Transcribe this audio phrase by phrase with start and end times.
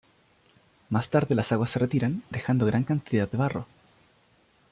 [0.89, 3.67] Más tarde las aguas se retiran, dejando gran cantidad de barro.